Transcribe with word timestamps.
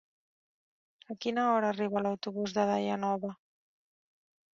A 1.13 1.15
quina 1.25 1.43
hora 1.49 1.69
arriba 1.73 2.03
l'autobús 2.05 2.55
de 2.57 2.65
Daia 2.71 2.97
Nova? 3.05 3.31